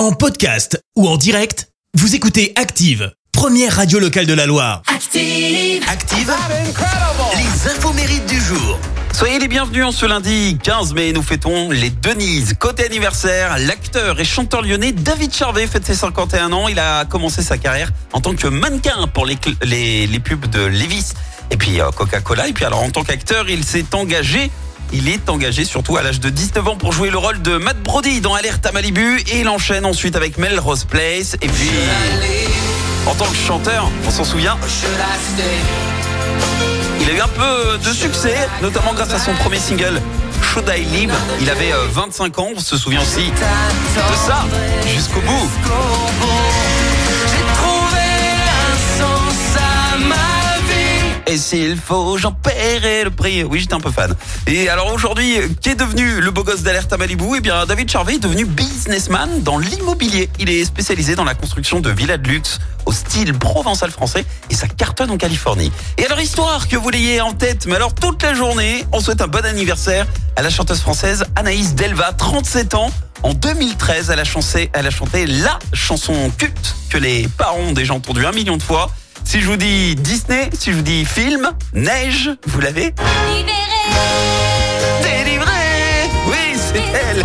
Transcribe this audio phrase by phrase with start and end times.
[0.00, 4.80] En podcast ou en direct, vous écoutez Active, première radio locale de la Loire.
[4.86, 5.84] Active.
[5.86, 6.32] Active,
[7.36, 8.78] les infos mérites du jour.
[9.12, 11.12] Soyez les bienvenus en ce lundi 15 mai.
[11.12, 12.54] Nous fêtons les Denises.
[12.58, 16.68] Côté anniversaire, l'acteur et chanteur lyonnais David Charvet fête ses 51 ans.
[16.68, 20.64] Il a commencé sa carrière en tant que mannequin pour les, les, les pubs de
[20.64, 21.12] Levis
[21.50, 22.48] et puis euh, Coca-Cola.
[22.48, 24.50] Et puis alors en tant qu'acteur, il s'est engagé.
[24.92, 27.80] Il est engagé surtout à l'âge de 19 ans pour jouer le rôle de Matt
[27.82, 31.70] Brody dans Alerte à Malibu et il enchaîne ensuite avec Melrose Place et puis
[33.06, 34.58] en tant que chanteur, on s'en souvient,
[37.00, 40.00] il a eu un peu de succès, notamment grâce à son premier single
[40.42, 41.14] Should I Live.
[41.40, 44.44] Il avait euh, 25 ans, on se souvient aussi de ça
[44.86, 45.50] jusqu'au bout.
[51.30, 53.44] Et s'il faut, j'en paierai le prix.
[53.44, 54.12] Oui, j'étais un peu fan.
[54.48, 57.36] Et alors aujourd'hui, qui est devenu le beau gosse d'alerte à Malibu?
[57.36, 60.28] Eh bien, David Charvet est devenu businessman dans l'immobilier.
[60.40, 64.54] Il est spécialisé dans la construction de villas de luxe au style provençal français et
[64.54, 65.70] ça cartonne en Californie.
[65.98, 69.20] Et alors, histoire que vous l'ayez en tête, mais alors toute la journée, on souhaite
[69.20, 72.90] un bon anniversaire à la chanteuse française Anaïs Delva, 37 ans.
[73.22, 77.72] En 2013, elle a chanté, elle a chanté la chanson culte que les parents ont
[77.72, 78.90] déjà entendue un million de fois.
[79.30, 82.92] Si je vous dis Disney, si je vous dis film, neige, vous l'avez
[85.04, 85.52] Délivré
[86.26, 87.24] Oui, c'est elle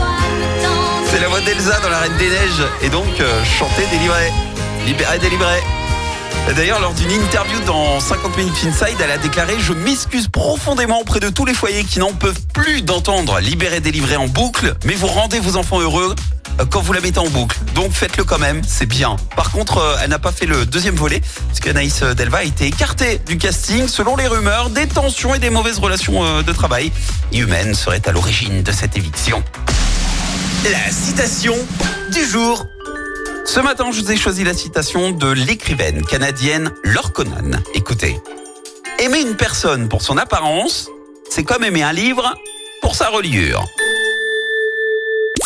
[1.08, 2.68] C'est la voix d'Elsa dans La Reine des Neiges.
[2.84, 4.32] Et donc, euh, chanter délivré.
[4.86, 5.64] Libéré, délivré.
[6.54, 11.20] D'ailleurs, lors d'une interview dans 50 Minutes Inside, elle a déclaré «Je m'excuse profondément auprès
[11.20, 15.08] de tous les foyers qui n'en peuvent plus d'entendre Libéré, délivré en boucle, mais vous
[15.08, 16.16] rendez vos enfants heureux
[16.60, 17.58] euh, quand vous la mettez en boucle.
[17.74, 19.18] Donc faites-le quand même, c'est bien.
[19.36, 22.68] Par contre, euh, elle n'a pas fait le deuxième volet, parce qu'Anaïs Delva a été
[22.68, 23.88] écartée du casting.
[23.88, 26.92] Selon les rumeurs, des tensions et des mauvaises relations euh, de travail
[27.34, 29.44] humaines seraient à l'origine de cette éviction.
[30.64, 31.56] La citation
[32.14, 32.66] du jour.
[33.46, 37.52] Ce matin, je vous ai choisi la citation de l'écrivaine canadienne Laure Conan.
[37.74, 38.20] Écoutez.
[39.00, 40.90] Aimer une personne pour son apparence,
[41.30, 42.34] c'est comme aimer un livre
[42.82, 43.64] pour sa reliure.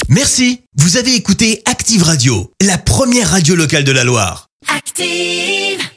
[0.07, 4.47] Merci, vous avez écouté Active Radio, la première radio locale de la Loire.
[4.75, 5.88] Active.